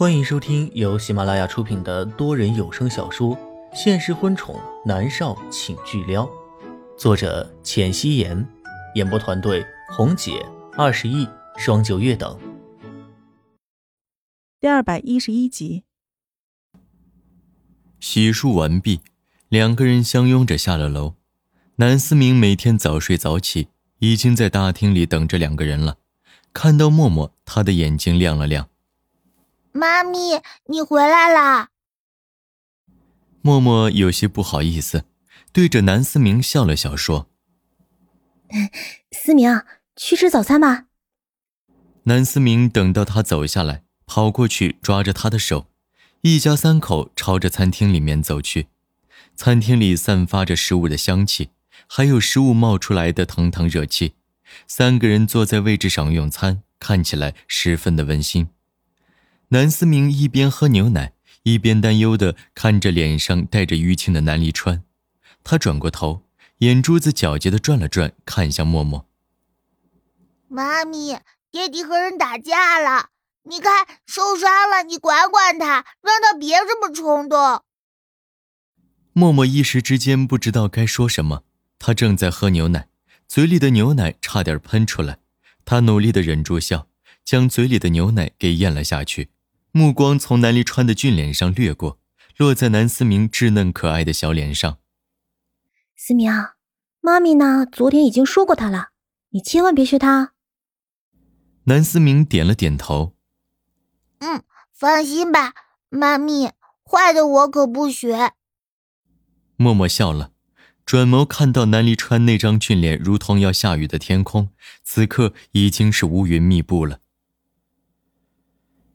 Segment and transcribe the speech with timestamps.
[0.00, 3.36] 欢迎收听由喜马拉雅出品的多人有声小说
[3.74, 6.24] 《现实婚宠男少请巨撩》，
[6.96, 8.48] 作者：浅汐颜，
[8.94, 10.42] 演播团队：红姐、
[10.72, 11.28] 二十亿、
[11.58, 12.40] 双九月等。
[14.58, 15.82] 第二百一十一集，
[18.00, 19.02] 洗漱完毕，
[19.50, 21.16] 两个人相拥着下了楼。
[21.76, 25.98] 南思明每天早睡早起，已经在大厅里等着两个人了。
[26.54, 28.70] 看到默默，他的眼睛亮了亮。
[29.72, 31.68] 妈咪，你回来啦！
[33.40, 35.04] 默默有些不好意思，
[35.52, 37.30] 对着南思明笑了笑，说
[39.12, 39.62] ：“思明，
[39.94, 40.86] 去吃早餐吧。”
[42.04, 45.68] 南思明等到他走下来，跑过去抓着他的手，
[46.22, 48.66] 一家三口朝着餐厅里面走去。
[49.36, 51.50] 餐厅里散发着食物的香气，
[51.86, 54.14] 还有食物冒出来的腾腾热气。
[54.66, 58.48] 三个人坐在位置上用餐，看起来十分的温馨。
[59.52, 64.84] 南思明一边喝牛奶，一边担忧的看着脸上带着淤青的南离川。
[65.42, 66.24] 他转过头，
[66.58, 69.08] 眼珠子皎洁的转了转，看向默默
[70.46, 71.18] ：“妈咪，
[71.50, 73.08] 爹地和人打架了，
[73.42, 77.64] 你看受伤了，你管管他，让他别这么冲动。”
[79.12, 81.42] 默默一时之间不知道该说什么，
[81.80, 82.86] 他正在喝牛奶，
[83.26, 85.18] 嘴里的牛奶差点喷出来，
[85.64, 86.86] 他努力的忍住笑，
[87.24, 89.30] 将嘴里的牛奶给咽了下去。
[89.72, 92.00] 目光从南离川的俊脸上掠过，
[92.36, 94.78] 落在南思明稚嫩可爱的小脸上。
[95.94, 96.32] 思明，
[97.00, 97.64] 妈咪呢？
[97.70, 98.88] 昨天已经说过她了，
[99.30, 100.32] 你千万别学她。
[101.64, 103.14] 南思明点了点头。
[104.18, 105.52] 嗯，放心吧，
[105.88, 106.50] 妈咪，
[106.84, 108.32] 坏的我可不学。
[109.56, 110.32] 默默笑了，
[110.84, 114.48] 转眸看到南离川那张俊脸，如同要下雨的天空，
[114.82, 116.98] 此刻已经是乌云密布了。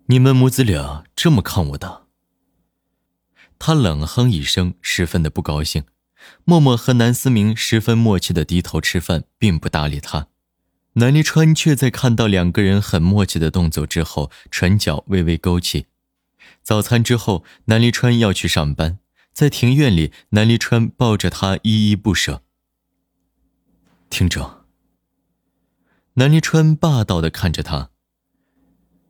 [0.08, 2.04] 你们母子俩这么看我的？
[3.58, 5.86] 他冷哼一声，十分的不高兴。
[6.44, 10.28] 默默和南思明十分默契的低头吃饭，并不搭理他。
[10.94, 15.88] 南离川却在看到两个人很默契的动作之后，唇角微微勾起。
[16.62, 19.00] 早餐之后，南离川要去上班，
[19.34, 22.44] 在庭院里，南离川抱着他依依不舍。
[24.12, 24.66] 听着，
[26.14, 27.90] 南离川霸道的看着他。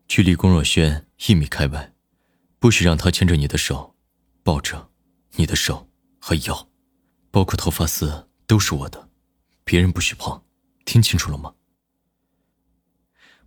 [0.07, 1.93] 距离龚若轩一米开外，
[2.59, 3.95] 不许让他牵着你的手，
[4.43, 4.89] 抱着
[5.33, 5.89] 你的手
[6.19, 6.69] 和腰，
[7.31, 9.09] 包括头发丝都是我的，
[9.63, 10.43] 别人不许碰，
[10.85, 11.55] 听清楚了吗？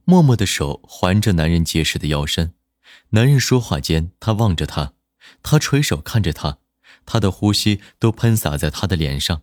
[0.05, 2.55] 默默的手环着男人结实的腰身，
[3.11, 4.95] 男人说话间，他望着他，
[5.43, 6.59] 他垂手看着他，
[7.07, 9.43] 他的呼吸都喷洒在他的脸上。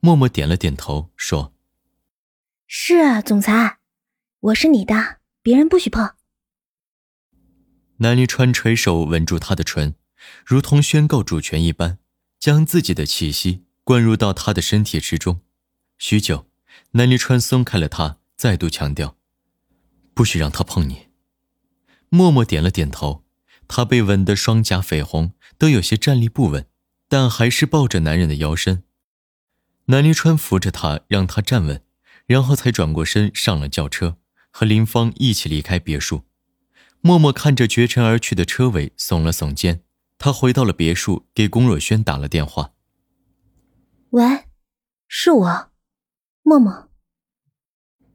[0.00, 1.52] 默默点了点头，说
[2.66, 3.78] ：“是啊，总裁，
[4.40, 6.14] 我是你的，别人不许碰。”
[8.02, 9.94] 南离川垂手吻住她的唇，
[10.46, 11.98] 如同宣告主权一般，
[12.38, 15.42] 将自己的气息灌入到她的身体之中。
[15.98, 16.48] 许久，
[16.92, 19.18] 南离川松开了她，再度强调
[20.14, 21.08] ：“不许让他碰你。”
[22.08, 23.26] 默默点了点头。
[23.68, 26.66] 她被吻得双颊绯红，都有些站立不稳，
[27.06, 28.82] 但还是抱着男人的腰身。
[29.86, 31.84] 南离川扶着她，让她站稳，
[32.24, 34.16] 然后才转过身上了轿车，
[34.50, 36.24] 和林芳一起离开别墅。
[37.02, 39.82] 默默看着绝尘而去的车尾，耸了耸肩。
[40.18, 42.72] 他回到了别墅，给龚若轩打了电话。
[44.10, 44.44] 喂，
[45.08, 45.70] 是我，
[46.42, 46.90] 默默。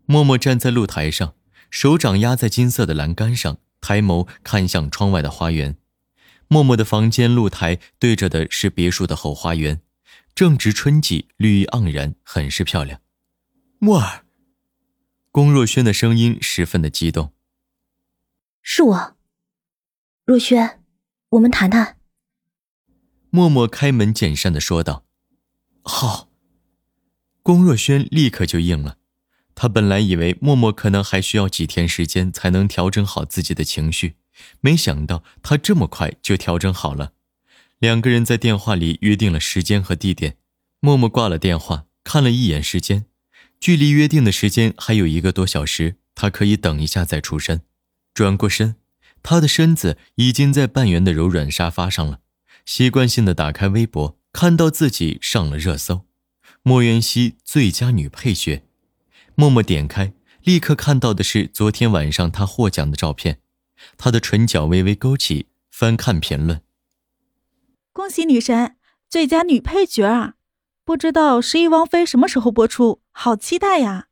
[0.06, 1.34] 默默站在露台上，
[1.72, 5.78] 手掌压在金色的栏杆上，抬眸看向窗外的花园。
[6.48, 9.82] 默默的房间露台对着的是别墅的后花园，
[10.36, 13.02] 正值春季，绿意盎然，很是漂亮。
[13.80, 14.26] 默儿，
[15.32, 17.32] 龚若轩的声音十分的激动。
[18.68, 19.16] 是我，
[20.26, 20.82] 若轩，
[21.30, 22.00] 我们谈谈。
[23.30, 25.06] 默默开门见山的说道
[25.86, 26.30] ：“好。”
[27.44, 28.98] 龚若轩立刻就应了。
[29.54, 34.16] 他本来以为默默可能还需要几天时间才能调整好自己的情绪，
[34.62, 37.14] 没想到他这么快就调整好了。
[37.78, 40.38] 两个人在电话里约定了时间和地点。
[40.80, 43.06] 默默挂了电话，看了一眼时间，
[43.60, 47.62] 距离约定的时间还有一个多小时，他可以等一下再出声。
[48.16, 48.78] 转过身，
[49.22, 52.22] 他的身子已经在半圆的柔软沙发上了。
[52.66, 56.06] 习惯性的打开微博，看到自己上了热搜，
[56.64, 58.64] 莫元熙最佳女配角。
[59.36, 60.14] 默默点开，
[60.44, 63.40] 立刻看到的是昨天晚上她获奖的照片。
[63.98, 66.62] 她的唇角微微勾起，翻看评论
[67.92, 68.78] ：“恭喜女神，
[69.10, 70.36] 最佳女配角啊！
[70.86, 73.02] 不知道十一王妃什么时候播出？
[73.12, 74.08] 好期待呀！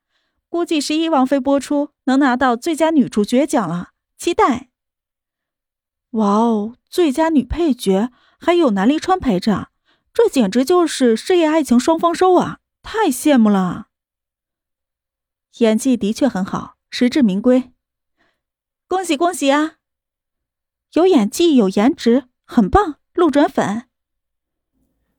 [0.49, 3.91] 估计十一王妃播出能拿到最佳女主角奖了。”
[4.23, 4.69] 期待。
[6.11, 8.09] 哇哦，最佳女配角
[8.39, 9.69] 还有南立川陪着，
[10.13, 12.59] 这简直就是事业爱情双丰收啊！
[12.81, 13.89] 太羡慕了。
[15.57, 17.73] 演技的确很好，实至名归。
[18.87, 19.73] 恭喜恭喜啊！
[20.93, 23.89] 有演技，有颜值，很棒，路转粉。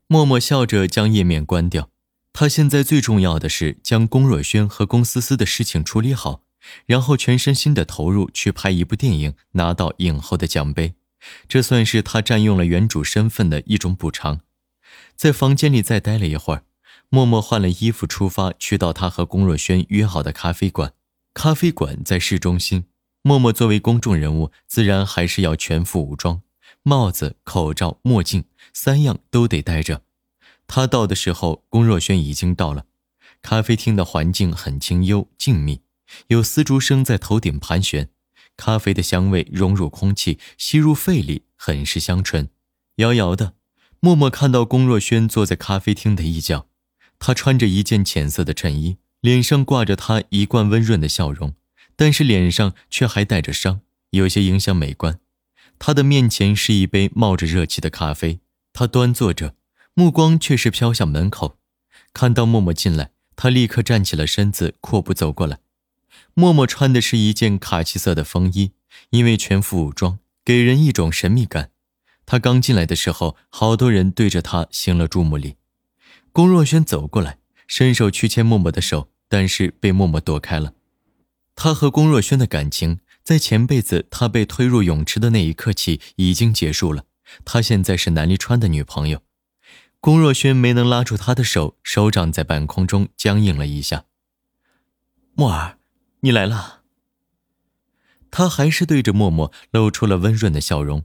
[0.07, 1.91] 默默笑着将页面关掉。
[2.33, 6.41] 他现在最重要的是将龚若轩和龚思思的事情处理好，
[6.87, 10.95] 然后全身心的投入去拍一部电影，拿到影后的奖杯。
[11.49, 14.41] 这算是他占用了原主身份的一种补偿。
[15.17, 16.65] 在房间里再待了一会儿，
[17.09, 20.93] 默默换了衣服出发，去到他和龚若轩约好的咖啡馆。
[21.33, 22.87] 咖啡馆在市中心。
[23.27, 26.43] 默默作为公众人物，自然还是要全副武装，
[26.83, 28.45] 帽子、口罩、墨镜
[28.75, 30.03] 三样都得戴着。
[30.67, 32.85] 他到的时候，龚若轩已经到了。
[33.41, 35.81] 咖啡厅的环境很清幽静谧，
[36.29, 38.09] 有丝竹声在头顶盘旋，
[38.57, 42.49] 咖啡的香味融入空气，吸入肺里，很是香醇。
[42.97, 43.55] 遥遥的，
[44.01, 46.69] 默默看到龚若轩坐在咖啡厅的一角，
[47.19, 51.55] 他穿着一件浅色的衬衣，脸上挂着他一贯温润的笑容。
[51.97, 55.21] 但是脸上却还带着伤，有些影响美观。
[55.79, 58.41] 他的面前是一杯冒着热气的咖啡，
[58.73, 59.55] 他端坐着，
[59.95, 61.57] 目光却是飘向门口。
[62.13, 65.61] 看到默默进来，他立刻站起了身子，阔步走过来。
[66.35, 68.73] 默默穿的是一件卡其色的风衣，
[69.11, 71.71] 因为全副武装，给人一种神秘感。
[72.27, 75.57] 他刚进来的时候，好多人对着他行了注目礼。
[76.33, 77.39] 龚若轩走过来，
[77.69, 80.75] 伸手去牵默默的手，但是被默默躲开了。
[81.55, 87.05] 他和龚若轩的感情，在前辈子他被推入泳池的那一刻起已经结束了。
[87.45, 89.23] 他现在是南离川的女朋友。
[90.01, 94.05] 龚若轩没能拉住他的手，手掌在半空中僵硬了一下。
[95.35, 95.79] 默儿，
[96.25, 96.81] 你来了。
[98.31, 101.05] 他还是对着默默露出了温润的笑容。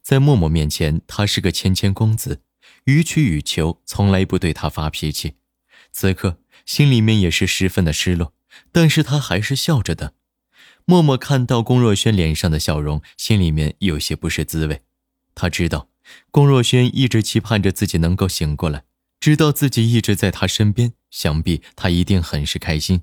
[0.00, 2.42] 在默默面前，他是个谦谦公子，
[2.84, 5.34] 予取予求，从来不对他发脾气。
[5.90, 8.32] 此刻心里面也是十分的失落。
[8.70, 10.14] 但是他还是笑着的。
[10.84, 14.82] 默默看到龚若轩脸上的笑容，心里面有些不是滋味。
[15.34, 15.88] 他知道，
[16.30, 18.84] 龚若轩一直期盼着自己能够醒过来，
[19.18, 23.02] 知道自己一直在他身边，想必他一定很是开心。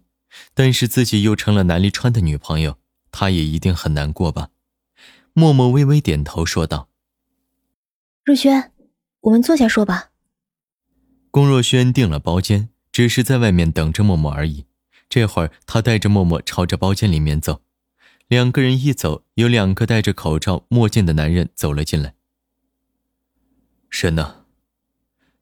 [0.54, 2.78] 但是自己又成了南离川的女朋友，
[3.12, 4.50] 他也一定很难过吧？
[5.34, 6.90] 默默微微点头说道
[8.26, 8.72] ：“若轩，
[9.22, 10.12] 我们坐下说吧。”
[11.30, 14.66] 龚若轩订了包间，只是在外面等着默默而已。
[15.08, 17.62] 这会儿，他带着默默朝着包间里面走。
[18.28, 22.16] 两个人一走，有两个戴着口罩、墨镜的男人走了进来。
[23.90, 24.46] 神呢？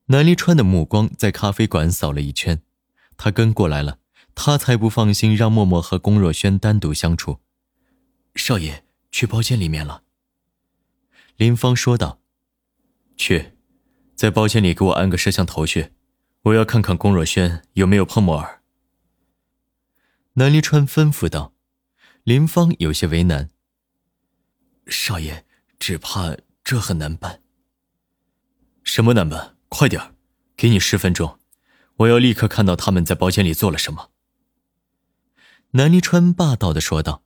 [0.07, 2.61] 南离川的目光在咖啡馆扫了一圈，
[3.17, 3.97] 他跟过来了。
[4.35, 7.39] 他才不放心让默默和龚若轩单独相处。
[8.35, 10.03] 少爷去包间里面了。
[11.37, 12.19] 林芳说道
[13.17, 13.53] ：“去，
[14.13, 15.93] 在包间里给我安个摄像头去，
[16.43, 18.61] 我要看看龚若轩有没有碰默儿。”
[20.37, 21.53] 南离川吩咐道
[22.23, 23.49] ：“林芳有些为难。
[24.87, 25.45] 少爷，
[25.79, 27.41] 只怕这很难办。
[28.83, 29.55] 什么难办？
[29.69, 30.15] 快点
[30.55, 31.39] 给你十分钟，
[31.97, 34.11] 我要立刻看到他们在包间里做了什么。”
[35.75, 37.21] 南离川霸道的说道。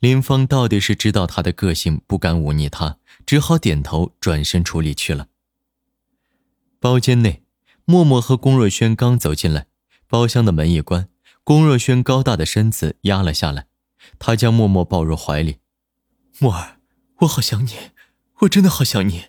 [0.00, 5.28] 林芳到底是知道他的个性，不敢忤逆他，只好点头，转身处理去了。
[6.80, 7.44] 包间内，
[7.84, 9.66] 默默和龚若轩刚走进来，
[10.08, 11.08] 包厢的门一关。
[11.44, 13.66] 龚若轩高大的身子压了下来，
[14.18, 15.58] 他将默默抱入怀里。
[16.40, 16.80] 默儿，
[17.18, 17.70] 我好想你，
[18.40, 19.26] 我真的好想你。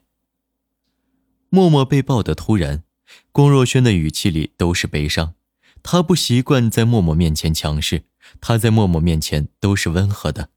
[1.49, 2.83] 默默被抱得突然，
[3.31, 5.35] 龚若轩的语气里都是悲伤。
[5.83, 8.03] 他不习惯在默默面前强势，
[8.41, 10.49] 他在默默面前都是温和的。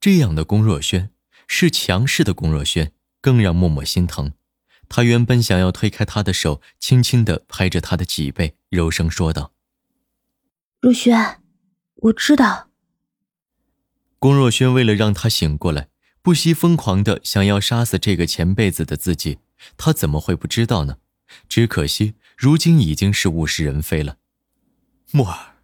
[0.00, 1.10] 这样的龚若轩
[1.46, 4.32] 是强势的龚若轩，更让默默心疼。
[4.88, 9.52] 他原本想要推开他的手，轻轻地拍着他的脊背，柔声说道。
[10.80, 11.40] 若轩，
[11.94, 12.68] 我知道。
[14.18, 15.88] 龚若轩为了让他醒过来，
[16.22, 19.38] 不惜疯狂的想要杀死这个前辈子的自己，
[19.76, 20.96] 他怎么会不知道呢？
[21.48, 24.16] 只可惜如今已经是物是人非了。
[25.12, 25.56] 默儿，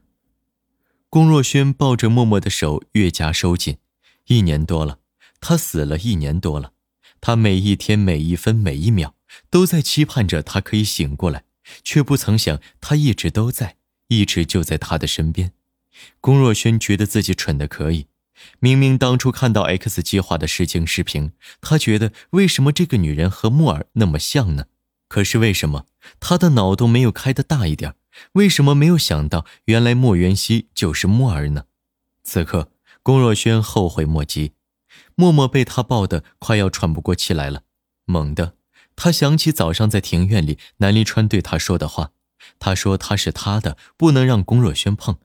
[1.09, 3.79] 龚若轩抱着默默的手越加收紧。
[4.27, 4.99] 一年多了，
[5.41, 6.73] 他死了一年多了，
[7.21, 9.15] 他每一天每一分每一秒
[9.49, 11.45] 都在期盼着他可以醒过来，
[11.85, 13.77] 却不曾想他一直都在。
[14.09, 15.53] 一直就在他的身边，
[16.21, 18.07] 龚若轩觉得自己蠢的可以。
[18.61, 24.67] 明明当初看到 X 计划的实情视频，他觉得为什么这个女人和木耳那么像呢？
[25.09, 25.87] 可是为什么
[26.21, 27.95] 他的脑洞没有开得大一点？
[28.33, 31.65] 为什么没有想到原来莫元熙就是木耳呢？
[32.23, 32.71] 此刻，
[33.03, 34.53] 龚若轩后悔莫及。
[35.15, 37.63] 默默被他抱得快要喘不过气来了。
[38.05, 38.55] 猛地，
[38.95, 42.13] 他想起早上在庭院里南离川对他说的话，
[42.59, 45.19] 他说他是他的，不能让龚若轩碰。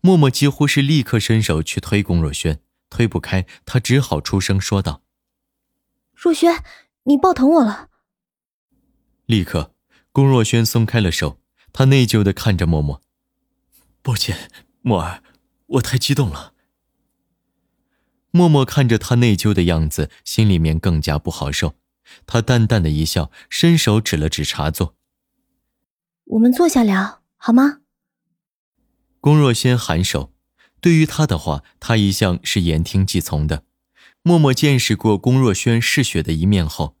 [0.00, 5.02] 默默几乎是立刻伸手去推龚若轩，推不开，他只好出声说道
[6.14, 6.64] ：“若轩，
[7.04, 7.90] 你抱疼我了。”
[9.26, 9.74] 立刻，
[10.12, 11.40] 龚若轩松开了手，
[11.78, 13.02] 他内疚的看着默默
[14.00, 15.22] ：“抱歉，默儿，
[15.66, 16.54] 我太激动了。”
[18.32, 21.74] 默默看着他内疚的样子，心里面更加不好受。
[22.24, 24.96] 他淡淡的一笑，伸手指了指茶座
[26.24, 27.80] ：“我们坐下聊，好吗？”
[29.20, 30.32] 龚若轩颔首，
[30.80, 33.64] 对于他的话，他一向是言听计从的。
[34.22, 36.95] 默默见识过龚若轩嗜血的一面后，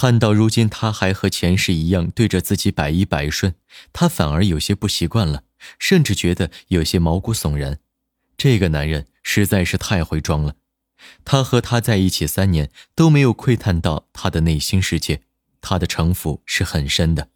[0.00, 3.56] 看到如今他还和前世一样对着自己百依百顺，
[3.92, 5.42] 他反而有些不习惯了，
[5.76, 7.80] 甚至觉得有些毛骨悚然。
[8.36, 10.54] 这个男人实在是太会装了。
[11.24, 15.22] 他和他在一起三年，都没有窥探到他的内心世界，
[15.60, 17.30] 他的城府是很深的。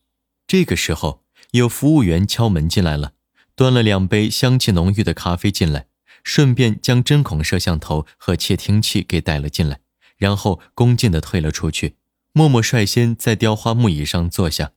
[0.47, 3.14] 这个时候，有服务员敲门进来了。
[3.57, 5.87] 端了两杯香气浓郁的咖啡进来，
[6.23, 9.81] 顺便将针孔摄像头和窃听器给带了进来，
[10.16, 11.97] 然后恭敬地退了出去。
[12.35, 14.73] 默默率先在雕花木椅上坐下，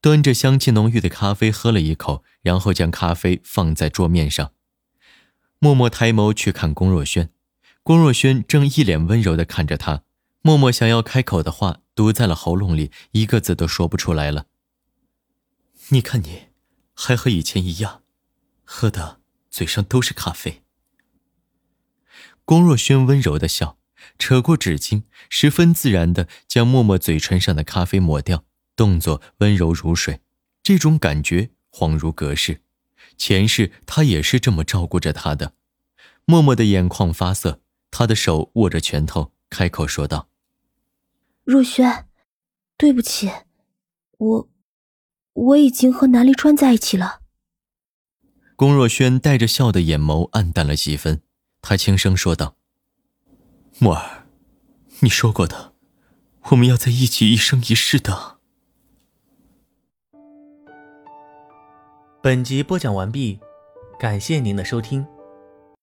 [0.00, 4.52] 端着香气浓郁的咖啡喝了一口，然后将咖啡放在桌面上。
[5.60, 7.30] 默默抬眸去看龚若轩，
[7.84, 10.02] 龚若轩正一脸温柔地看着他。
[10.42, 14.46] 默默想要开口的话堵在了喉咙里，一个字都说不出来了。
[15.88, 16.46] 你看你，
[16.94, 18.02] 还和以前一样。
[18.64, 20.62] 喝的嘴上都是咖啡。
[22.44, 23.78] 龚若轩温柔的笑，
[24.18, 28.44] 扯过纸巾，十分自然的将默默嘴唇上的咖啡抹掉，
[28.74, 30.20] 动作温柔如水。
[30.62, 32.62] 这种感觉恍如隔世，
[33.16, 35.52] 前世他也是这么照顾着他的。
[36.24, 37.60] 默默的眼眶发涩，
[37.90, 40.28] 他的手握着拳头，开口说道
[41.44, 42.06] ：“若轩，
[42.76, 43.30] 对不起，
[44.18, 44.48] 我
[45.34, 47.20] 我已经和南离川在一起了。”
[48.56, 51.22] 龚若轩带着笑的眼眸暗淡了几分，
[51.60, 52.55] 他轻声说道
[53.78, 54.24] ：“墨儿，
[55.00, 55.74] 你说过的，
[56.44, 58.38] 我们要在一起一生一世的。”
[62.22, 63.38] 本集播讲完毕，
[63.98, 65.06] 感谢您的收听。